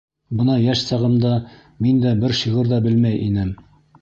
Бына 0.37 0.53
йәш 0.61 0.79
сағымда 0.87 1.33
мин 1.87 2.01
дә 2.07 2.15
бер 2.25 2.35
шиғыр 2.41 2.73
ҙа 2.73 2.81
белмәй 2.89 3.23
инем. 3.29 3.55